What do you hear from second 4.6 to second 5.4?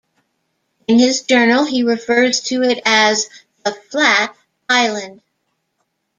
Island".